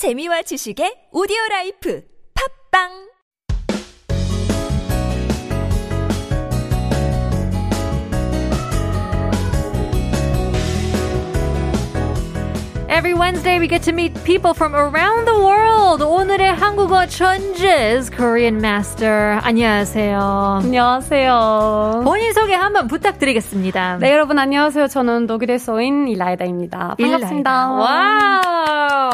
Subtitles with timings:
[0.00, 2.00] 재미와 지식의 오디오 라이프.
[2.32, 3.09] 팟빵
[12.90, 16.02] Every Wednesday, we get to meet people from around the world.
[16.02, 19.38] 오늘의 한국어 천재 Korean Master.
[19.44, 20.18] 안녕하세요.
[20.64, 22.00] 안녕하세요.
[22.02, 23.98] 본인 소개 한번 부탁드리겠습니다.
[23.98, 24.88] 네, 여러분 안녕하세요.
[24.88, 26.96] 저는 독일에서 온 일라이다입니다.
[27.00, 27.70] 반갑습니다.
[27.74, 29.12] 와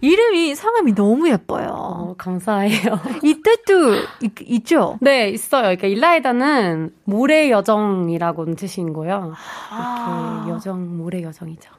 [0.00, 1.68] 이름이 성함이 너무 예뻐요.
[1.70, 2.98] 어, 감사해요.
[3.22, 4.98] 이 뜻도 있, 있죠?
[5.00, 5.62] 네, 있어요.
[5.62, 9.34] 그러니까 일라이다는 모래 여정이라고 뜻인 거예요.
[9.70, 11.77] 이렇게 여정, 모래 여정이죠.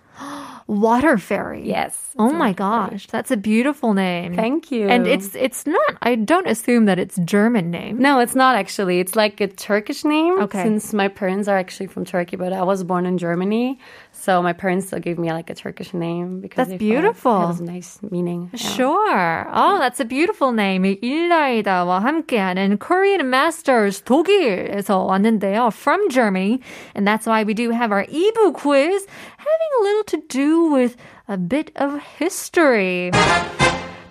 [0.69, 1.67] Water Fairy.
[1.67, 2.13] Yes.
[2.19, 4.35] Oh my gosh, that's a beautiful name.
[4.35, 4.87] Thank you.
[4.87, 5.97] And it's it's not.
[6.03, 7.97] I don't assume that it's German name.
[7.97, 8.99] No, it's not actually.
[8.99, 10.39] It's like a Turkish name.
[10.39, 10.61] Okay.
[10.61, 13.79] Since my parents are actually from Turkey, but I was born in Germany.
[14.18, 17.42] So my parents still gave me like a Turkish name because That's they thought beautiful.
[17.42, 18.50] It was a nice meaning.
[18.52, 18.58] Yeah.
[18.58, 19.48] Sure.
[19.52, 20.84] Oh, that's a beautiful name.
[20.84, 25.72] 일라이다와 함께하는 Korean Masters 독일에서 왔는데요.
[25.72, 26.60] From Germany.
[26.94, 30.96] And that's why we do have our 2부 quiz having a little to do with
[31.28, 33.10] a bit of history.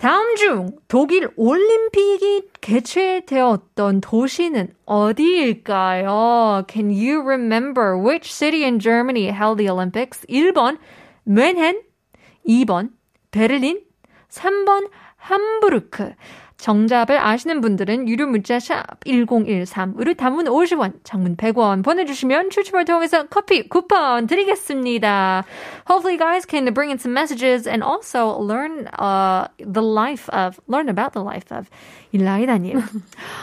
[0.01, 6.65] 다음 중 독일 올림픽이 개최되었던 도시는 어디일까요?
[6.69, 10.25] Can you remember which city in Germany held the Olympics?
[10.29, 10.79] 1번
[11.27, 11.83] 뮌헨,
[12.47, 12.91] 2번
[13.33, 13.83] 베를린,
[14.29, 16.15] 3번 함부르크.
[16.59, 23.69] 정답을 아시는 분들은 유료 문자 샵 1013으로 단문 50원, 장문 100원 보내주시면 추첨을 통해서 커피
[23.69, 25.45] 쿠폰 드리겠습니다.
[25.89, 30.59] Hopefully you guys can bring in some messages and also learn uh, the life of,
[30.67, 31.69] learn about the life of
[32.13, 32.83] 일라이 다님.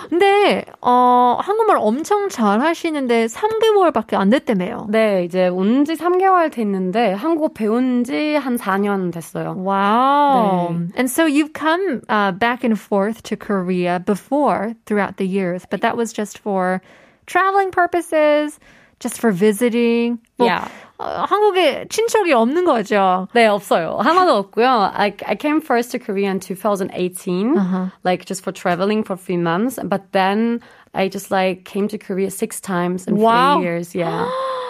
[0.09, 4.87] 근데 어, 한국말 엄청 잘 하시는데 3개월밖에 안 됐다며요.
[4.89, 9.53] 네, 이제 온 지 3개월 됐는데 한국어 배운 지 한 4년 됐어요.
[9.55, 10.73] Wow.
[10.73, 10.89] 네.
[10.97, 15.80] And so you've come uh, back and forth to Korea before throughout the years, but
[15.82, 16.80] that was just for
[17.26, 18.58] traveling purposes,
[19.00, 20.18] just for visiting.
[20.38, 20.68] 뭐, Yeah.
[20.98, 23.28] 어, 한국에 친척이 없는 거죠.
[23.34, 23.98] 네, 없어요.
[24.02, 24.92] 하나도 없고요.
[24.94, 27.86] I, I came first to Korea in 2018, Uh-huh.
[28.04, 29.78] like just for traveling for three months.
[29.82, 30.60] But then
[30.94, 33.56] I just like came to Korea six times in Wow.
[33.58, 33.94] three years.
[33.94, 34.28] Yeah.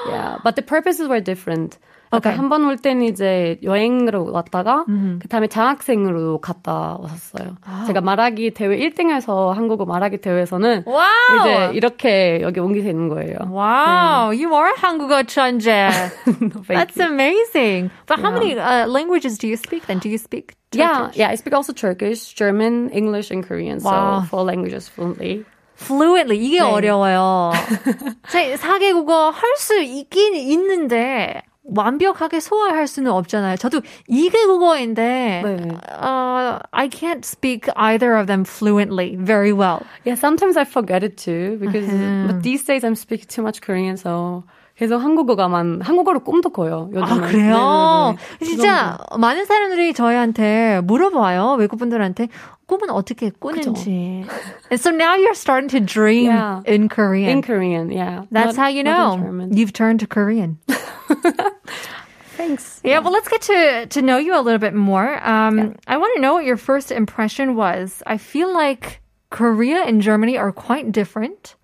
[0.09, 0.39] yeah.
[0.45, 1.79] But the purposes were different.
[2.14, 2.36] Okay.
[2.38, 7.58] 한번 올 때는 이제 여행으로 왔다가 그 다음에 장학생으로 갔다 왔었어요.
[7.88, 11.40] 제가 말하기 대회 1등에서 한국어 말하기 대회에서는 와우.
[11.42, 13.36] 이제 이렇게 여기 오게 되는 거예요.
[13.52, 15.90] Wow, you are 한국어 천재.
[16.24, 17.08] Thank That's you.
[17.12, 17.90] amazing.
[18.08, 20.00] But how many uh, languages do you speak then?
[20.00, 21.18] Do you speak Yeah, Turkish?
[21.18, 21.30] yeah.
[21.32, 23.80] I speak also Turkish, German, English, and Korean.
[23.82, 24.22] Wow.
[24.22, 25.46] So four languages fluently.
[25.76, 26.64] fluently 이게 네.
[26.64, 27.52] 어려워요.
[28.30, 33.58] 제 4개국어 할 수 있긴 있는데 완벽하게 소화할 수는 없잖아요.
[33.58, 34.96] 저도 2개국어인데
[35.44, 35.58] 네.
[35.90, 39.82] uh, I can't speak either of them fluently very well.
[40.06, 42.28] Yeah, sometimes I forget it too because Uh-huh.
[42.28, 44.44] but these days I'm speaking too much Korean, so
[44.78, 46.90] 계속 한국어가만 한국어로 꿈도 꿔요.
[46.94, 47.24] 요즘은.
[47.24, 48.16] 아 그래요?
[48.18, 48.46] 네, 네, 네.
[48.46, 51.54] 진짜 많은 사람들이 저희한테 물어봐요.
[51.60, 52.28] 외국분들한테
[52.67, 54.25] 꿈은 어떻게 꾸는지.
[54.71, 56.63] And so now you're starting to dream Yeah.
[56.67, 57.29] in Korean.
[57.29, 58.25] in Korean, yeah.
[58.31, 59.57] That's Not- how you not in know German.
[59.57, 60.59] you've turned to Korean.
[62.37, 62.81] Thanks.
[62.83, 65.21] Yeah, well, let's get to to know you a little bit more.
[65.27, 68.03] Um, I want to know what your first impression was.
[68.07, 71.55] I feel like Korea and Germany are quite different,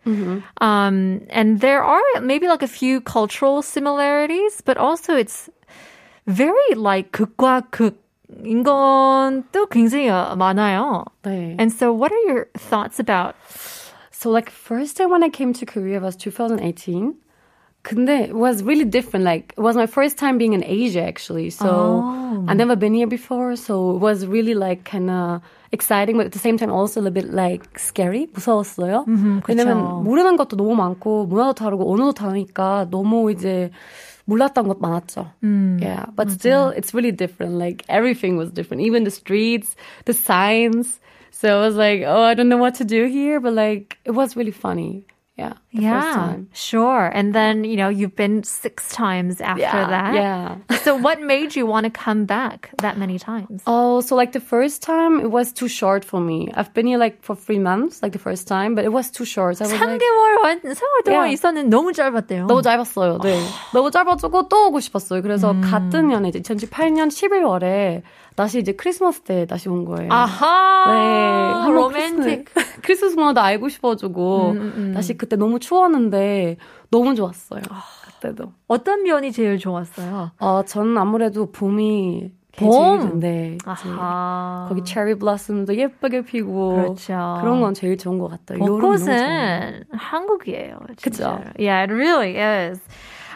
[0.61, 5.49] um, and there are maybe like a few cultural similarities, but also it's
[6.27, 7.95] very like 극과 극
[8.45, 11.05] 인 건또 굉장히 많아요.
[11.23, 11.57] 네.
[11.59, 13.35] And so, what are your thoughts about?
[14.11, 17.15] So like first time when I came to Korea was 2018.
[17.83, 19.25] 근데 it was really different.
[19.25, 21.51] Like it was my first time being in Asia actually.
[21.51, 22.45] So Oh.
[22.49, 23.55] I've never been here before.
[23.55, 25.41] So it was really like kind of
[25.71, 28.27] exciting, but at the same time also a little bit like scary.
[28.35, 29.05] 무서웠어요.
[29.47, 33.71] 왜냐면 모르는 것도 너무 많고 문화도 다르고 언어도 다르니까 너무 이제
[34.31, 35.31] 몰랐던 것 많았죠.
[35.81, 37.55] Yeah, but still it's really different.
[37.59, 38.83] Like everything was different.
[38.83, 41.01] Even the streets, the signs.
[41.31, 44.13] So I was like, oh, I don't know what to do here, but like it
[44.13, 45.05] was really funny.
[45.41, 46.49] Yeah, the yeah, first time.
[46.57, 47.13] sure.
[47.13, 50.15] And then you know you've been six times after Yeah, that.
[50.17, 50.57] yeah.
[50.81, 53.61] so what made you want to come back that many times?
[53.67, 56.49] Oh, so like the first time it was too short for me.
[56.57, 59.27] I've been here like for three months, like the first time, but it was too
[59.29, 59.59] short.
[59.61, 61.37] So I was like, 3개월 완 3월 동안 Yeah.
[61.37, 62.47] 있었는데 너무 짧았대요.
[62.49, 63.19] 너무 짧았어요.
[63.21, 63.37] 네.
[63.77, 65.21] 너무 짧아지고 또 오고 싶었어요.
[65.21, 68.01] 그래서 같은 년에 이제 2018년 11월에
[68.36, 70.12] 다시 이제 크리스마스 때 다시 온 거예요.
[70.12, 70.86] 아하.
[70.88, 71.72] 네.
[71.74, 72.46] 로맨틱.
[72.46, 74.56] 크리스마스, 크리스마스 문화도 알고 싶어지고
[74.94, 76.58] 다시 그때 너무 추웠는데
[76.90, 77.62] 너무 좋았어요.
[78.22, 78.52] 그때도.
[78.68, 80.32] 어떤 면이 제일 좋았어요?
[80.40, 83.20] 어, 저는 아무래도 봄이 봄.
[83.20, 83.58] 네.
[83.66, 84.66] 아하.
[84.68, 87.38] 거기 체리 블라썸도 예쁘게 피고 그렇죠.
[87.42, 88.60] 그런 건 제일 좋은 것 같아요.
[88.60, 90.80] 벚꽃은 한국이에요.
[91.02, 91.42] 그렇죠.
[91.58, 92.82] Yeah, it really is.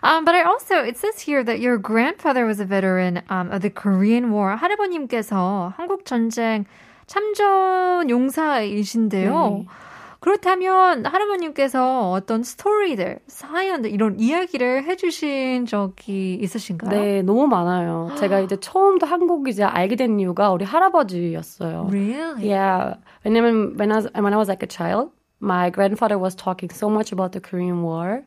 [0.06, 3.62] Um, but I also, it says here that your grandfather was a veteran um, of
[3.62, 4.56] the Korean War.
[4.56, 6.66] 할아버님께서 한국 전쟁
[7.08, 9.34] 참전 용사이신데요.
[9.34, 9.66] 네.
[10.20, 16.90] 그렇다면 할아버님께서 어떤 스토리들, 사연들 이런 이야기를 해주신 적이 있으신가요?
[16.90, 18.12] 네, 너무 많아요.
[18.18, 21.90] 제가 이제 처음부터 한국 이제 알게 된 이유가 우리 할아버지였어요.
[21.92, 22.52] Really?
[22.52, 22.98] Yeah.
[23.24, 26.90] 왜냐면 when I was, when I was like a child, my grandfather was talking so
[26.90, 28.24] much about the Korean War.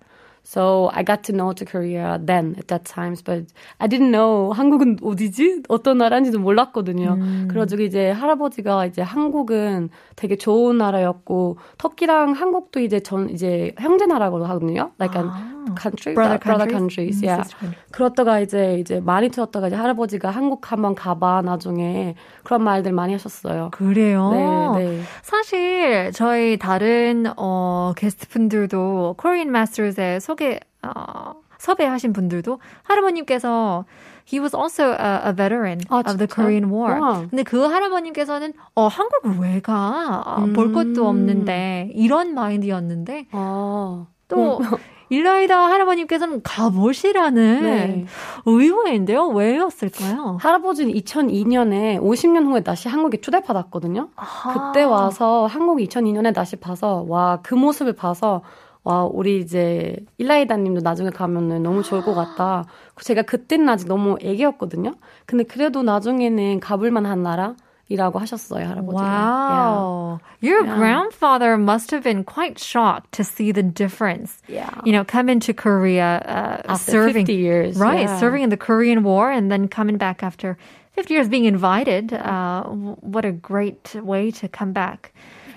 [0.48, 4.54] So I got to know to Korea then at that times, but I didn't know
[4.54, 5.64] 한국은 어디지?
[5.68, 7.18] 어떤 나라인지도 몰랐거든요.
[7.20, 7.48] 음.
[7.50, 14.42] 그래가지고 이제 할아버지가 이제 한국은 되게 좋은 나라였고 터키랑 한국도 이제 전 이제 형제 나라고
[14.46, 14.92] 하거든요.
[14.98, 15.58] Like 아.
[15.76, 17.42] country, brother, brother countries, yeah.
[17.90, 22.14] 그렇다가 이제 이제 많이 들었다가 이제 할아버지가 한국 한번 가봐 나중에
[22.44, 23.70] 그런 말들 많이 하셨어요.
[23.72, 24.30] 그래요.
[24.76, 25.00] 네, 네.
[25.22, 33.84] 사실 저희 다른 어 게스트분들도 Korean Masters에 소개 어 섭외하신 분들도 할아버님께서
[34.32, 37.00] he was also a, a veteran 아, of the Korean War.
[37.00, 37.26] 와.
[37.28, 40.36] 근데 그 할아버님께서는 어 한국을 왜 가?
[40.38, 40.52] 음.
[40.52, 44.06] 볼 것도 없는데 이런 마인드였는데 아.
[44.28, 44.60] 또
[45.10, 48.04] 일라이다 할아버님께서는 가보시라는 네.
[48.44, 49.28] 의외인데요.
[49.28, 50.36] 왜였을까요?
[50.38, 54.10] 할아버지는 2002년에 50년 후에 다시 한국에 초대받았거든요.
[54.14, 54.70] 아하.
[54.70, 58.42] 그때 와서 한국 2002년에 다시 봐서 와 그 모습을 봐서
[58.87, 62.65] 와 우리 이제 일라이다님도 나중에 가면은 너무 좋을 것 같다.
[63.01, 64.93] 제가 그때는 아직 너무 애기였거든요.
[65.25, 67.55] 근데 그래도 나중에는 가볼 만한 나라.
[67.89, 69.03] 이라고 하셨어요, 할아버지가.
[69.03, 70.19] Wow.
[70.41, 70.49] Yeah.
[70.49, 70.77] Your yeah.
[70.77, 74.41] grandfather must have been quite shocked to see the difference.
[74.47, 74.71] Yeah.
[74.85, 77.77] You know, come into Korea uh, after serving 50 years.
[77.77, 78.19] Right, yeah.
[78.19, 80.57] serving in the Korean War and then coming back after
[80.93, 82.13] 50 years being invited.
[82.13, 85.13] Uh, what a great way to come back.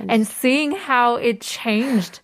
[0.08, 2.19] And seeing how it changed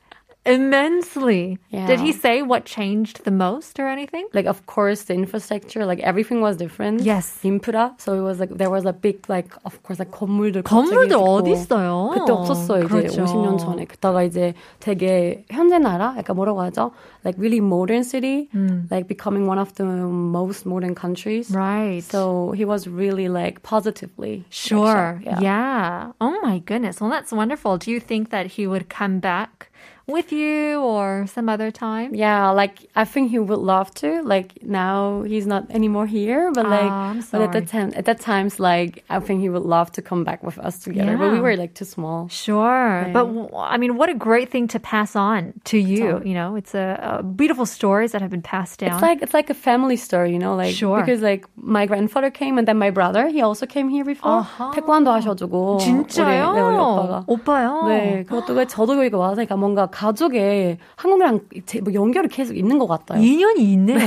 [0.46, 1.56] immensely.
[1.70, 1.86] Yeah.
[1.86, 4.26] Did he say what changed the most or anything?
[4.32, 7.02] Like, of course, the infrastructure, like everything was different.
[7.02, 7.38] Yes.
[7.44, 7.94] Infra.
[7.98, 10.64] So it was like, there was a big, like, of course, like 건물들.
[10.64, 12.10] 건물들 어디 있어요?
[12.12, 12.88] 그때 없었어요.
[12.88, 13.06] 그렇죠.
[13.06, 13.84] 이제 50년 전에.
[13.86, 16.14] 그다가 이제 되게 현재 나라?
[16.18, 16.90] 약간 뭐라고 하죠?
[17.24, 18.48] Like really modern city.
[18.52, 18.90] Mm.
[18.90, 21.52] Like becoming one of the most modern countries.
[21.52, 22.02] Right.
[22.02, 24.44] So he was really like positively.
[24.50, 25.20] Sure.
[25.24, 25.40] Like, yeah.
[25.40, 26.12] yeah.
[26.20, 27.00] Oh my goodness.
[27.00, 27.78] Well, that's wonderful.
[27.78, 29.68] Do you think that he would come back?
[30.06, 32.14] with you or some other time?
[32.14, 34.22] Yeah, like I think he would love to.
[34.22, 38.20] Like now he's not anymore here, but like oh, but at that time at that
[38.20, 41.12] times like I think he would love to come back with us together.
[41.12, 41.18] Yeah.
[41.18, 42.28] But we were like too small.
[42.28, 43.06] Sure.
[43.06, 43.12] Yeah.
[43.12, 46.20] But I mean what a great thing to pass on to you.
[46.24, 48.92] You know, it's a, a, beautiful stories that have been passed down.
[48.92, 51.00] It's like it's like a family story, you know, like sure.
[51.00, 54.42] because like my grandfather came and then my brother he also came here before.
[54.42, 54.72] uh-huh.
[54.74, 56.50] 태권도 하셔가지고 진짜요?
[56.50, 57.86] 우리, 네, 우리 오빠가 오빠요.
[57.88, 61.41] 네, 그것도 저도 여기가 와서 뭔가 가족에 한국이랑
[61.83, 63.19] 뭐 연결이 계속 있는 것 같아요.
[63.19, 63.97] 인연이 있네요.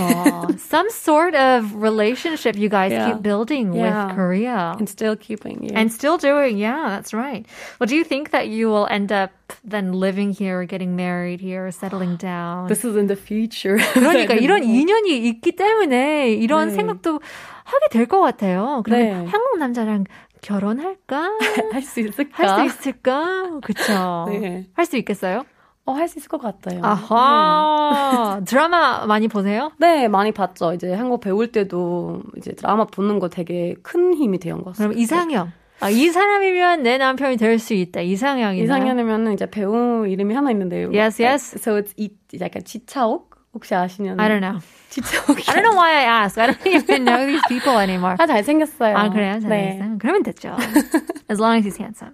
[0.57, 3.11] Some sort of relationship you guys yeah.
[3.11, 4.07] keep building yeah.
[4.07, 4.75] with Korea.
[4.79, 5.67] And still keeping.
[5.67, 5.81] Yeah.
[5.81, 6.59] And still doing.
[6.59, 7.45] Yeah, that's right.
[7.81, 9.33] Well, do you think that you will end up
[9.65, 12.69] then living here, getting married here, settling down?
[12.69, 13.79] This is in the future.
[13.95, 16.75] 그러니까 이런 인연이 있기 때문에 이런 네.
[16.75, 17.21] 생각도
[17.65, 18.83] 하게 될 것 같아요.
[18.85, 19.11] 그럼 네.
[19.27, 20.05] 한국 남자랑
[20.41, 21.39] 결혼할까?
[21.73, 22.47] 할 수 있을까?
[22.47, 23.59] 할 수 있을까?
[23.65, 24.27] 그쵸.
[24.31, 24.67] 네.
[24.75, 25.43] 할수 있겠어요?
[25.87, 26.81] 어, 할 수 있을 것 같아요.
[26.85, 28.37] 아하.
[28.39, 28.45] 네.
[28.47, 29.73] 드라마 많이 보세요?
[29.79, 30.73] 네, 많이 봤죠.
[30.75, 34.89] 이제 한국 배울 때도 이제 드라마 보는 거 되게 큰 힘이 되는 것 같아요.
[34.89, 35.53] 그럼 이상형.
[35.81, 38.03] 아, 이 사람이면 내 남편이 될 수 있다.
[38.03, 38.63] 이상형이나.
[38.65, 40.91] 이상형이면 이제 배우 이름이 하나 있는데요.
[40.93, 41.57] Yes, yes.
[41.59, 42.11] So it's 이,
[42.41, 43.30] 약간 지차옥?
[43.54, 44.20] 혹시 아시냐는?
[44.20, 44.60] I don't know.
[44.90, 45.48] 지차옥.
[45.48, 46.38] I don't know why I asked.
[46.38, 48.16] I don't even know these people anymore.
[48.20, 48.96] 아, 잘생겼어요.
[48.96, 49.40] 아, 그래요?
[49.40, 49.48] 잘생겼어요?
[49.50, 49.98] 네.
[50.00, 50.56] 그러면 됐죠.
[51.30, 52.14] As long as he's handsome.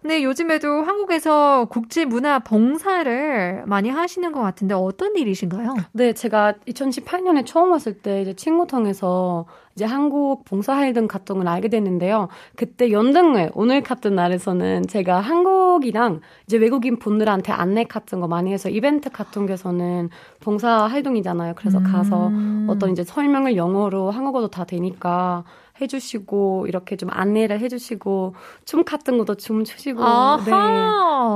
[0.06, 5.74] 근데 요즘에도 한국에서 국제 문화 봉사를 많이 하시는 것 같은데 어떤 일이신가요?
[5.90, 11.66] 네, 제가 2018년에 처음 왔을 때 이제 친구 통해서 이제 한국 봉사활동 갔던 걸 알게
[11.66, 12.28] 됐는데요.
[12.54, 18.68] 그때 연등회 오늘 같은 날에서는 제가 한국이랑 이제 외국인 분들한테 안내 같은 거 많이 해서
[18.68, 21.54] 이벤트 같은 게서는 봉사활동이잖아요.
[21.56, 21.82] 그래서 음.
[21.82, 22.30] 가서
[22.72, 25.42] 어떤 이제 설명을 영어로 한국어도 다 되니까
[25.80, 30.02] 해주시고 이렇게 좀 안내를 해주시고 춤 같은 것도 춤 추시고
[30.44, 30.50] 네,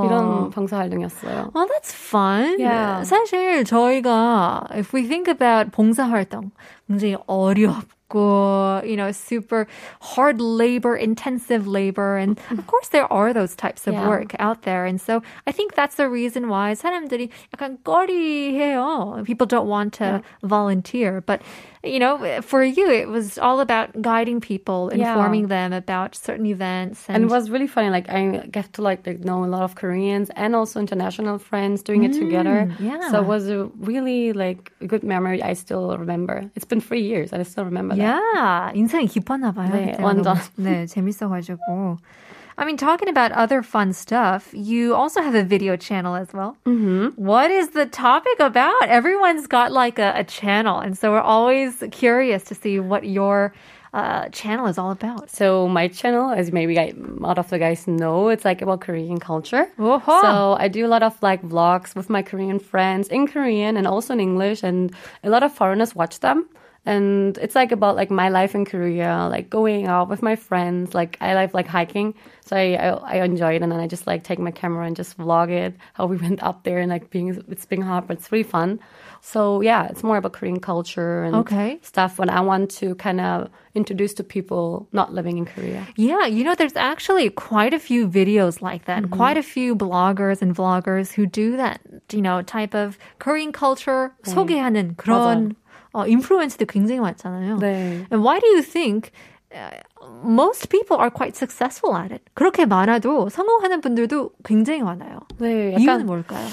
[0.05, 1.51] 이런 봉사 활동이었어요.
[1.53, 2.59] Oh, that's fun.
[2.59, 3.03] Yeah.
[3.03, 6.51] 사실 저희가 if we think about 봉사 활동
[6.87, 9.67] 굉장히 어렵고 you know super
[10.01, 14.07] hard labor intensive labor and of course there are those types of yeah.
[14.07, 19.23] work out there and so I think that's the reason why 사람들이 약간 꺼리해요.
[19.25, 20.21] People don't want to yeah.
[20.43, 21.41] volunteer but
[21.86, 25.70] you know, for you, it was all about guiding people, informing yeah.
[25.70, 27.04] them about certain events.
[27.08, 27.90] And, and, it was really funny.
[27.90, 31.82] Like, I get to like, like know a lot of Koreans and also international friends
[31.82, 32.72] doing it mm, together.
[32.80, 33.10] Yeah.
[33.10, 35.42] So it was a really like a good memory.
[35.42, 36.50] I still remember.
[36.54, 37.32] It's been three years.
[37.32, 38.02] I still remember that.
[38.02, 38.72] Yeah.
[38.74, 39.70] 인상이 깊었나 봐요.
[39.70, 40.36] 네, 완전.
[40.58, 41.98] 네, 재밌어가지고.
[42.61, 46.55] I mean, talking about other fun stuff, you also have a video channel as well.
[46.67, 47.19] Mm-hmm.
[47.19, 48.83] What is the topic about?
[48.83, 53.51] Everyone's got like a, a channel, and so we're always curious to see what your
[53.95, 55.31] uh, channel is all about.
[55.31, 59.19] So my channel, as maybe a lot of the guys know, it's like about Korean
[59.19, 59.67] culture.
[60.21, 63.87] So I do a lot of like vlogs with my Korean friends in Korean and
[63.87, 66.47] also in English, and a lot of foreigners watch them
[66.86, 70.94] and it's like about like my life in Korea, like going out with my friends.
[70.94, 74.06] Like I like like hiking, so I, I, I enjoy it, and then I just
[74.06, 77.10] like take my camera and just vlog it how we went up there and like
[77.10, 78.78] being it's being hot, but it's really fun.
[79.20, 81.80] So yeah, it's more about Korean culture and okay.
[81.82, 85.84] stuff when I want to kind of introduce to people not living in Korea.
[85.96, 89.02] Yeah, you know, there's actually quite a few videos like that.
[89.02, 89.14] Mm-hmm.
[89.14, 91.80] Quite a few bloggers and vloggers who do that,
[92.12, 94.32] you know, type of Korean culture 네.
[94.32, 95.59] 소개하는 그런 맞아요.
[95.93, 97.57] 어, 인플루언스도 굉장히 많잖아요.
[97.57, 98.05] 네.
[98.11, 99.11] And why do you think
[100.23, 102.23] most people are quite successful at it?
[102.33, 105.19] 그렇게 많아도 성공하는 분들도 굉장히 많아요.
[105.39, 106.47] 네, 약간, 이유는 뭘까요?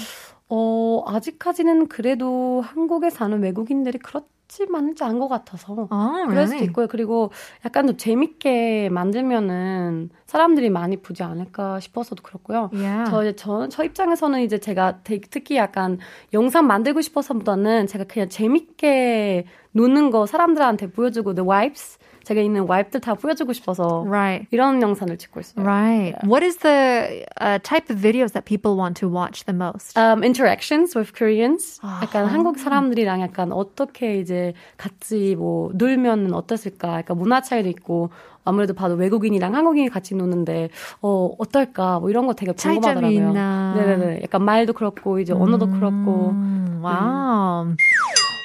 [0.49, 6.63] 어, 아직까지는 그래도 한국에 사는 외국인들이 그렇 그렇지 많지 않은 것 같아서 아, 그럴 수도
[6.65, 6.87] 있고요.
[6.87, 7.31] 그리고
[7.63, 12.69] 약간 더 재밌게 만들면은 사람들이 많이 보지 않을까 싶어서도 그렇고요.
[12.73, 13.09] Yeah.
[13.09, 15.99] 저, 저, 저 입장에서는 이제 제가 특히 약간
[16.33, 21.97] 영상 만들고 싶어서보다는 제가 그냥 재밌게 노는 거 사람들한테 보여주고 the vibes
[22.29, 24.45] 제가 있는 와이프들 다 보여주고 싶어서 right.
[24.51, 25.65] 이런 영상을 찍고 있어요.
[25.65, 26.13] Right.
[26.13, 26.27] Yeah.
[26.27, 29.97] What is the uh, type of videos that people want to watch the most?
[29.97, 31.79] Um, interactions with Koreans.
[32.03, 36.99] 약간 한국 사람들이랑 약간 어떻게 이제 같이 뭐 놀면 어땠을까?
[36.99, 38.11] 약간 문화 차이도 있고
[38.45, 40.69] 아무래도 봐도 외국인이랑 한국인이 같이 노는데
[41.01, 43.33] 어 어떨까 뭐 이런 거 되게 궁금하더라고요.
[43.33, 44.21] 네네네.
[44.23, 46.33] 약간 말도 그렇고 이제 언어도 음, 그렇고.
[46.81, 47.63] Wow.
[47.65, 47.77] 음.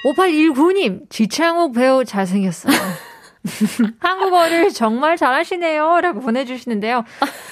[0.05, 2.75] 5819님 지창욱 배우 잘생겼어요.
[4.01, 6.01] 한국어를 정말 잘하시네요.
[6.01, 7.05] 라고 보내주시는데요.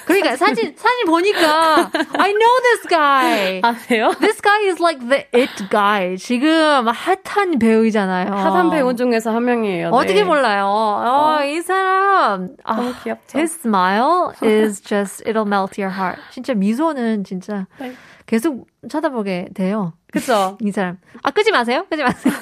[0.06, 3.60] 그러니까 사진, 사진 보니까, I know this guy.
[3.62, 4.10] 아세요?
[4.20, 6.16] This guy is like the it guy.
[6.16, 8.32] 지금 핫한 배우이잖아요.
[8.32, 9.90] 핫한 배우 중에서 한 명이에요.
[9.90, 9.96] 네.
[9.96, 10.66] 어떻게 몰라요?
[10.66, 11.44] 어, 어.
[11.44, 12.56] 이 사람.
[12.66, 13.38] 너무 아, 귀엽죠.
[13.38, 16.20] His smile is just, it'll melt your heart.
[16.30, 17.66] 진짜 미소는 진짜.
[17.78, 17.92] 네.
[18.26, 19.92] 계속 쳐다보게 돼요.
[20.12, 20.58] 그쵸?
[20.60, 20.98] 이 사람.
[21.22, 21.86] 아, 끄지 마세요.
[21.88, 22.34] 끄지 마세요.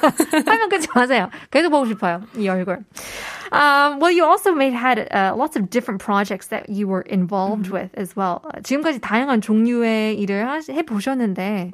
[0.47, 1.31] 화면 끄지 마세요.
[1.51, 2.23] 계속 보고 싶어요.
[2.37, 2.85] 이 얼굴.
[3.53, 7.67] Um, well, you also made had uh, lots of different projects that you were involved
[7.67, 7.75] mm-hmm.
[7.75, 8.41] with as well.
[8.63, 11.73] 지금까지 다양한 종류의 일을 해 보셨는데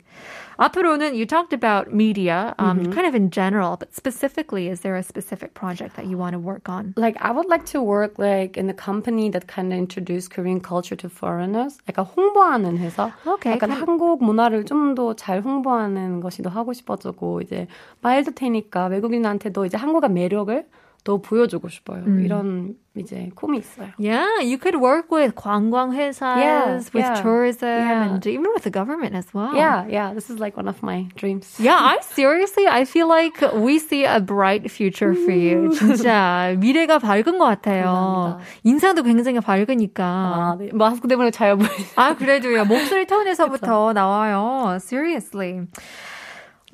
[0.57, 2.93] 앞으로는 you talked about media, um, mm-hmm.
[2.93, 6.39] kind of in general, but specifically, is there a specific project that you want to
[6.39, 6.93] work on?
[6.97, 10.59] Like, I would like to work like in a company that kind of introduce Korean
[10.61, 11.79] culture to foreigners.
[11.89, 13.11] 약간 홍보하는 회사.
[13.25, 13.57] Okay.
[13.57, 13.79] 약간 okay.
[13.81, 17.67] 한국 문화를 좀 더 잘 홍보하는 것이 더 하고 싶어지고 이제
[18.01, 20.65] 말도 되니까 외국인한테도 이제 한국의 매력을
[21.06, 22.02] 더 보여주고 싶어요.
[22.04, 22.24] 음.
[22.24, 23.92] 이런 이제 꿈이 있어요.
[23.96, 28.10] Yeah, you could work with 관광 회사s, yeah, with yeah, tourism, yeah.
[28.10, 29.54] and even with the government as well.
[29.54, 31.54] Yeah, yeah, this is like one of my dreams.
[31.60, 35.70] Yeah, I seriously, I feel like we see a bright future for you.
[35.78, 38.40] 진짜 미래가 밝은 것 같아요.
[38.64, 40.02] 인상도 굉장히 밝으니까.
[40.02, 40.70] 아, 네.
[40.72, 41.70] 마스크 때문에 잘 보이죠.
[41.94, 42.64] 아, 그래도 요.
[42.64, 44.76] 목소리 톤에서부터 나와요.
[44.80, 45.68] Seriously.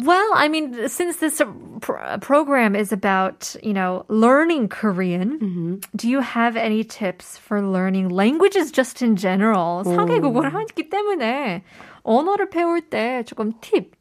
[0.01, 1.41] Well, I mean, since this
[1.81, 5.75] pr- program is about, you know, learning Korean, mm-hmm.
[5.95, 9.83] do you have any tips for learning languages just in general?
[9.83, 11.63] 사개국어를 하기 때문에
[12.03, 13.97] 언어를 배울 때 조금 팁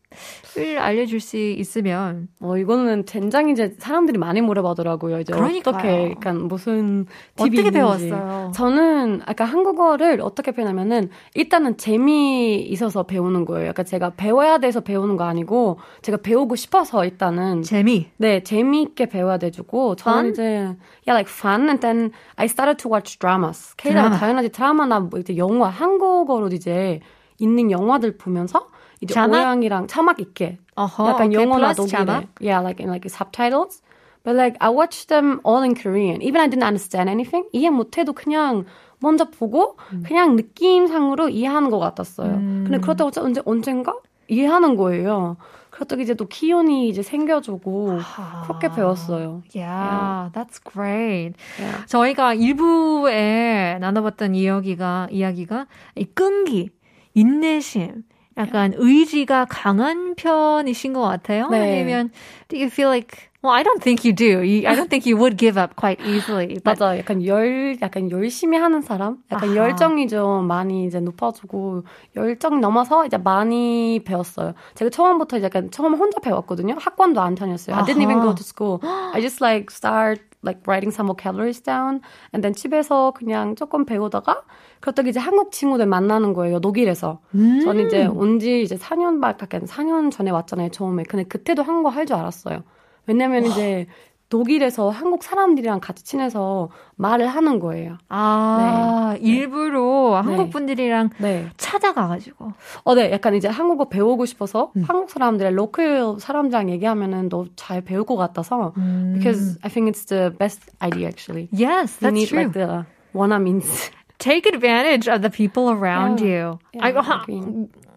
[0.57, 5.21] 을 알려줄 수 있으면 어 이거는 된장 이제 사람들이 많이 물어보더라고요.
[5.21, 5.75] 이제 그러니까요.
[5.75, 7.05] 어떻게 약간 무슨
[7.37, 7.71] 팁이 어떻게 있는지.
[7.71, 8.51] 배웠어요?
[8.53, 13.67] 저는 아까 한국어를 어떻게 표현하면은 일단은 재미 있어서 배우는 거예요.
[13.67, 18.07] 약간 제가 배워야 돼서 배우는 거 아니고 제가 배우고 싶어서 일단은 재미.
[18.17, 20.31] 네 재미있게 배워야 돼주고 저는 fun?
[20.31, 20.77] 이제 yeah
[21.07, 23.73] like fun and then I started to watch dramas.
[23.77, 26.99] K가 당연하지 드라마나 뭐 이제 영화 한국어로 이제
[27.39, 28.67] 있는 영화들 보면서
[29.01, 29.37] 이제 자막?
[29.37, 32.23] 오양이랑 자막 있게 uh-huh, 약간 okay, 영어나 독일어.
[32.39, 33.81] Yeah, like in like subtitles.
[34.23, 36.21] But like I watched them all in Korean.
[36.21, 37.49] Even I didn't understand anything.
[37.53, 38.65] 이해 못해도 그냥
[38.99, 40.03] 먼저 보고 음.
[40.05, 42.35] 그냥 느낌상으로 이해하는 것 같았어요.
[42.35, 42.63] 음.
[42.67, 43.95] 근데 그렇다고 언제 언젠가
[44.27, 45.37] 이해하는 거예요.
[45.71, 48.43] 그렇다고 이제 또 키온이 이제 생겨주고 아.
[48.45, 49.41] 그렇게 배웠어요.
[49.55, 50.31] Yeah, yeah.
[50.31, 51.33] that's great.
[51.57, 51.85] Yeah.
[51.87, 55.65] 저희가 일부에 나눠봤던 이야기가 이야기가
[55.95, 56.69] 이 끈기,
[57.15, 58.03] 인내심
[58.37, 61.49] 약간 의지가 강한 편이신 것 같아요.
[61.49, 61.59] 네.
[61.59, 62.11] 아니면
[62.47, 64.43] do you feel like Well, I don't think you do.
[64.43, 66.59] You, I don't think you would give up quite easily.
[66.63, 66.77] But...
[66.77, 66.95] 맞아.
[66.99, 69.17] 약간 열, 약간 열심히 하는 사람?
[69.31, 69.55] 약간 아하.
[69.55, 71.83] 열정이 좀 많이 이제 높아지고,
[72.15, 74.53] 열정 넘어서 이제 많이 배웠어요.
[74.75, 76.75] 제가 처음부터 이제 약간 처음 혼자 배웠거든요.
[76.77, 77.75] 학원도 안 다녔어요.
[77.75, 77.81] 아하.
[77.83, 78.79] I didn't even go to school.
[78.83, 82.01] I just like start like writing some vocabularies down.
[82.33, 84.43] And then 집에서 그냥 조금 배우다가
[84.79, 86.59] 그렇다고 이제 한국 친구들 만나는 거예요.
[86.59, 87.19] 독일에서.
[87.35, 87.61] 음.
[87.63, 90.69] 저는 이제 온 지 이제 4년 밖에 4년 전에 왔잖아요.
[90.69, 91.03] 처음에.
[91.03, 92.63] 근데 그때도 한국어 할 줄 알았어요.
[93.07, 93.87] 왜냐면 이제
[94.31, 97.97] 독일에서 한국 사람들이랑 같이 친해서 말을 하는 거예요.
[98.09, 99.19] 아, 네.
[99.21, 100.27] 일부러 네.
[100.27, 101.47] 한국 분들이랑 네.
[101.57, 102.53] 찾아가가지고.
[102.83, 103.11] 어, 네.
[103.11, 104.85] 약간 이제 한국어 배우고 싶어서 음.
[104.87, 108.73] 한국 사람들의 로컬 사람들이랑 얘기하면은 너 잘 배울 것 같아서.
[108.77, 109.13] 음.
[109.13, 111.49] Because I think it's the best idea actually.
[111.51, 112.39] Yes, that's you need, true.
[112.39, 113.91] Like the 원어 means.
[114.17, 116.53] Take advantage of the people around yeah.
[116.53, 116.59] you.
[116.73, 117.25] Yeah, 하,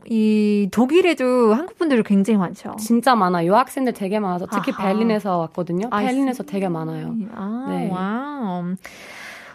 [0.05, 2.75] 이 독일에도 한국 분들이 굉장히 많죠.
[2.79, 3.47] 진짜 많아요.
[3.47, 4.87] 유학생들 되게 많아서 특히 아하.
[4.87, 5.89] 베를린에서 왔거든요.
[5.89, 7.15] 베를린에서 되게 많아요.
[7.35, 7.89] 아, 네.
[7.91, 8.75] 와우.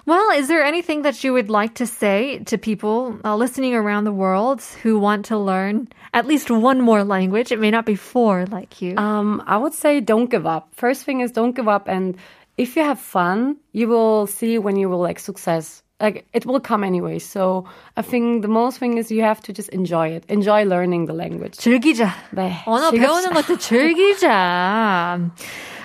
[0.07, 4.05] Well, is there anything that you would like to say to people uh, listening around
[4.05, 7.51] the world who want to learn at least one more language?
[7.51, 8.97] It may not be four like you.
[8.99, 10.69] Um, I would say don't give up.
[10.77, 12.17] First thing is don't give up, and
[12.59, 16.61] if you have fun, you will see when you will like success like it will
[16.61, 17.19] come anyway.
[17.19, 17.65] So
[17.97, 20.25] I think the most thing is you have to just enjoy it.
[20.29, 21.57] Enjoy learning the language.
[21.57, 22.13] 즐기자.
[22.33, 22.63] 네.
[22.67, 23.31] 언어 즐겁자.
[23.31, 25.31] 배우는 것도 즐기자.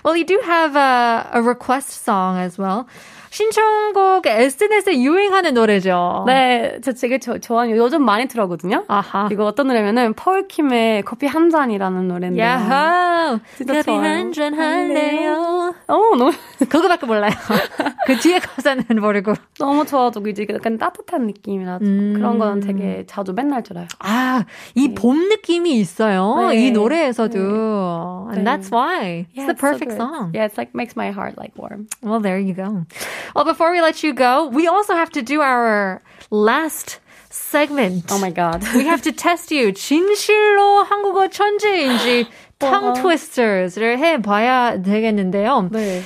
[0.03, 2.87] Well, you do have a, a request song as well.
[3.34, 6.22] 신청곡 SNS에 유행하는 노래죠.
[6.24, 8.84] 네, 저 되게 저, 좋아하는 요즘 많이 들어거든요.
[8.86, 9.28] 아하.
[9.32, 12.40] 이거 어떤 노래면은 펄킴의 커피 한 잔이라는 노래인데.
[12.40, 13.40] 야호.
[13.66, 15.74] 커피 한 잔 할래요.
[15.88, 16.30] 어, 너무
[16.68, 17.32] 그거밖에 몰라요.
[18.06, 19.34] 그 뒤에 가사는 모르고.
[19.58, 22.12] 너무 좋아가지고 이제 약간 따뜻한 느낌이라 음.
[22.16, 23.86] 그런 거는 되게 자주 맨날 들어요.
[23.98, 24.44] 아,
[24.76, 25.34] 이봄 네.
[25.34, 26.50] 느낌이 있어요.
[26.50, 26.66] 네.
[26.66, 28.28] 이 노래에서도.
[28.30, 28.36] 네.
[28.36, 29.26] And that's why.
[29.34, 30.30] It's yeah, the perfect so song.
[30.34, 31.88] Yeah, it's like makes my heart like warm.
[32.00, 32.86] Well, there you go.
[33.35, 38.05] Well, before we let you go, we also have to do our last segment.
[38.11, 38.63] Oh my god.
[38.75, 39.71] we have to test you.
[39.73, 42.27] 진실로 한국어 천재인지
[42.59, 45.69] tongue twisters를 해봐야 되겠는데요.
[45.71, 46.01] 네.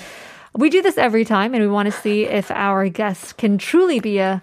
[0.57, 3.99] We do this every time and we want to see if our guests can truly
[3.99, 4.41] be a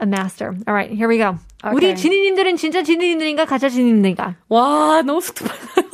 [0.00, 0.54] a master.
[0.66, 1.38] All right, here we go.
[1.64, 1.74] Okay.
[1.74, 4.36] 우리 지니님들은 진짜 지니님들인가 가짜 지니님들인가?
[4.48, 5.88] 와, 너무 스톱하네요.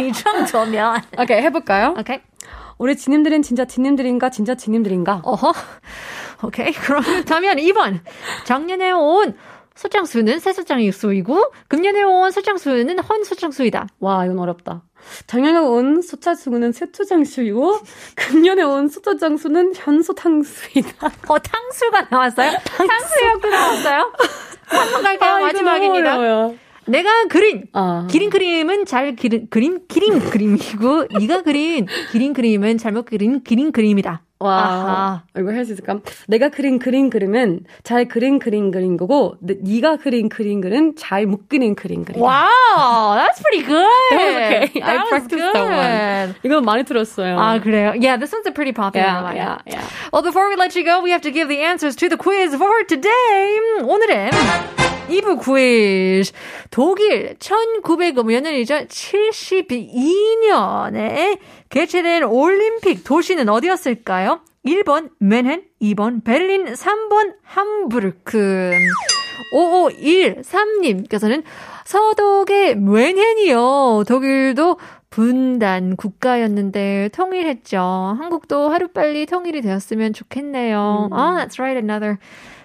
[0.01, 1.01] 이 정도면.
[1.17, 1.95] 오케이, 해볼까요?
[1.97, 2.19] 오케이.
[2.78, 5.20] 우리 지님들은 진짜 지님들인가 진짜 지님들인가?
[5.24, 5.52] 어허.
[6.44, 6.72] 오케이.
[6.72, 8.00] 그렇다면 2번.
[8.44, 9.34] 작년에 온
[9.74, 13.86] 소장수는 새소장수이고 금년에 온 소장수는 헌소장수이다.
[14.00, 14.82] 와, 이건 어렵다.
[15.26, 17.78] 작년에 온 소장수는 새소장수이고
[18.16, 21.06] 금년에 온 소장수는 현소탕수이다.
[21.28, 22.52] 어, 탕수가 나왔어요?
[22.64, 24.12] 탕수역도 나왔어요?
[24.66, 25.34] 한번 갈까요?
[25.36, 26.16] 아, 마지막입니다.
[26.86, 28.06] 내가 그린 어.
[28.08, 34.22] 기린 그림은 잘 기린 그림 기린 그림이고 네가 그린 기린 그림은 잘못 그린 기린 그림이다.
[34.38, 35.22] 와, 아하.
[35.40, 35.98] 이거 할 수 있을까?
[36.28, 41.74] 내가 그린 그린 그림은 잘 그린 그린 그린 거고, 네가 그린 그린 그림은 잘못 그린
[41.74, 42.20] 그린 그림.
[42.20, 43.88] Wow, that's pretty good.
[44.10, 44.80] that was okay.
[44.84, 45.54] That I practiced good.
[45.54, 46.34] that one.
[46.44, 47.38] 이거 많이 들었어요.
[47.40, 47.94] 아 그래요?
[47.96, 49.36] Yeah, this one's a pretty popular yeah, one.
[49.36, 49.84] Yeah, yeah.
[50.12, 52.54] Well, before we let you go, we have to give the answers to the quiz
[52.54, 53.58] for today.
[53.88, 56.32] 오늘은 2부 퀴즈.
[56.70, 58.86] 독일 1900몇 년이죠?
[58.86, 61.38] 72년에
[61.68, 64.40] 개최된 올림픽 도시는 어디였을까요?
[64.64, 68.72] 1번 맨헨, 2번 베를린, 3번 함부르크.
[69.52, 71.44] 5513님께서는
[71.86, 74.04] 서독의 맨헨이요.
[74.08, 77.78] 독일도 분단 국가였는데 통일했죠.
[78.18, 81.08] 한국도 하루빨리 통일이 되었으면 좋겠네요.
[81.10, 81.16] 음.
[81.16, 81.78] Oh, that's right.
[81.78, 82.18] Another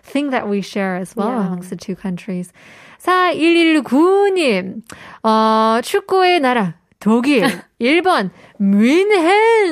[0.04, 1.46] thing that we share as well yeah.
[1.46, 2.52] amongst the two countries.
[3.00, 4.82] 4119님,
[5.24, 7.44] 어, 축구의 나라, 독일.
[7.82, 8.30] 1번,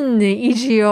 [0.09, 0.89] 뮌헨이지요.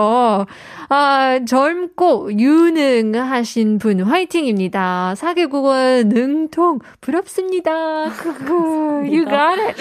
[0.90, 5.16] 아, 젊고 유능하신 분 화이팅입니다.
[5.16, 8.06] 사개국어 능통 부럽습니다.
[9.04, 9.76] you got it.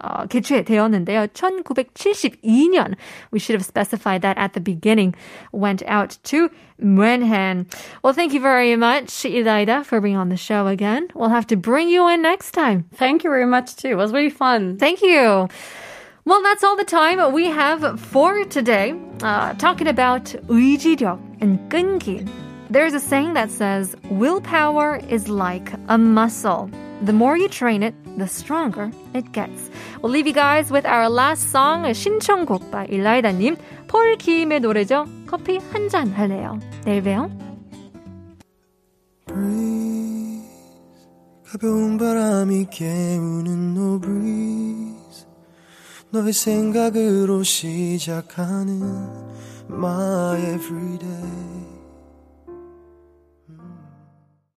[0.03, 1.27] 어, 개최되었는데요.
[1.27, 2.95] 1972년,
[3.31, 5.13] we should have specified that at the beginning,
[5.51, 6.49] went out to
[6.81, 7.67] München.
[8.03, 11.07] Well, thank you very much, Ilaida, for being on the show again.
[11.13, 12.85] We'll have to bring you in next time.
[12.95, 13.89] Thank you very much, too.
[13.89, 14.77] It was really fun.
[14.77, 15.47] Thank you.
[16.25, 18.93] Well, that's all the time we have for today.
[19.21, 22.27] Uh, talking about 의지력 and 끈기.
[22.69, 26.69] There's a saying that says, willpower is like a muscle.
[27.03, 29.69] The more you train it, the stronger it gets.
[30.01, 33.57] We'll leave you guys with our last song, 신청곡 by 일라이다님.
[33.87, 35.05] 폴 키임의 노래죠.
[35.25, 36.59] 커피 한 잔 할래요.
[36.85, 37.29] 내일 봬요.
[39.25, 40.45] Breeze,
[41.49, 45.25] 가벼운 바람이 깨우는 no breeze
[46.11, 48.81] 너의 생각으로 시작하는
[49.69, 51.54] my everyday